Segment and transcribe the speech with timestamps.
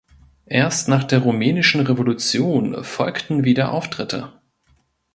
[0.47, 4.33] Erst nach der Rumänischen Revolution folgten wieder Auftritte.